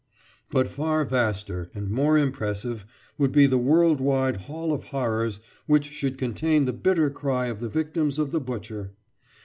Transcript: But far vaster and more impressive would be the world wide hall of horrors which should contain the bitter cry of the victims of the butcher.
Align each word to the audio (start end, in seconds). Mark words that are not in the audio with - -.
But 0.49 0.67
far 0.67 1.05
vaster 1.05 1.69
and 1.75 1.91
more 1.91 2.17
impressive 2.17 2.87
would 3.19 3.31
be 3.31 3.45
the 3.45 3.59
world 3.59 4.01
wide 4.01 4.37
hall 4.37 4.73
of 4.73 4.85
horrors 4.85 5.39
which 5.67 5.85
should 5.91 6.17
contain 6.17 6.65
the 6.65 6.73
bitter 6.73 7.11
cry 7.11 7.45
of 7.45 7.59
the 7.59 7.69
victims 7.69 8.17
of 8.17 8.31
the 8.31 8.39
butcher. 8.41 8.95